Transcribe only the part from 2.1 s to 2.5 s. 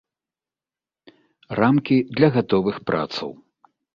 для